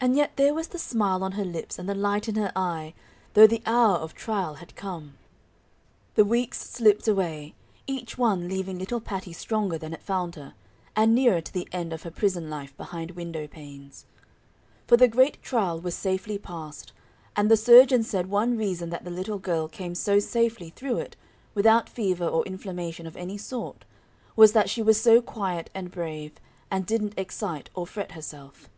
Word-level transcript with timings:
And 0.00 0.14
yet 0.16 0.36
there 0.36 0.54
was 0.54 0.68
the 0.68 0.78
smile 0.78 1.22
on 1.22 1.32
her 1.32 1.44
lips 1.44 1.78
and 1.78 1.88
the 1.88 1.94
light 1.94 2.26
in 2.28 2.36
her 2.36 2.52
eye, 2.56 2.94
though 3.34 3.46
the 3.46 3.62
hour 3.66 3.96
of 3.96 4.14
trial 4.14 4.54
had 4.56 4.76
come! 4.76 5.16
The 6.14 6.24
weeks 6.24 6.58
slipped 6.70 7.08
away, 7.08 7.54
each 7.86 8.16
one 8.16 8.48
leaving 8.48 8.78
little 8.78 9.00
Patty 9.00 9.32
stronger 9.32 9.76
than 9.78 9.92
it 9.92 10.02
found 10.02 10.36
her, 10.36 10.54
and 10.94 11.14
nearer 11.14 11.40
to 11.42 11.52
the 11.52 11.68
end 11.72 11.92
of 11.92 12.02
her 12.02 12.10
prison 12.10 12.48
life 12.48 12.76
behind 12.78 13.12
window 13.12 13.46
panes. 13.46 14.04
For 14.86 14.96
the 14.98 15.08
great 15.08 15.42
trial 15.42 15.80
was 15.80 15.94
safely 15.94 16.36
passed, 16.38 16.92
and 17.34 17.50
the 17.50 17.56
surgeon 17.56 18.02
said 18.02 18.26
one 18.28 18.56
reason 18.56 18.90
that 18.90 19.04
the 19.04 19.10
little 19.10 19.38
girl 19.38 19.66
came 19.68 19.94
so 19.94 20.18
safely 20.18 20.70
through 20.70 20.98
it, 20.98 21.16
without 21.54 21.88
fever 21.90 22.26
or 22.26 22.44
inflammation 22.44 23.06
of 23.06 23.16
any 23.16 23.36
sort, 23.38 23.84
was 24.34 24.52
that 24.52 24.70
she 24.70 24.82
was 24.82 25.00
so 25.00 25.20
quiet 25.20 25.68
and 25.74 25.90
brave, 25.90 26.32
and 26.70 26.86
didn't 26.86 27.18
excite 27.18 27.68
or 27.74 27.86
fret 27.86 28.12
herself. 28.12 28.68